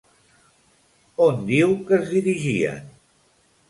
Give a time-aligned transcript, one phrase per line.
[1.27, 2.85] On diu que es dirigien?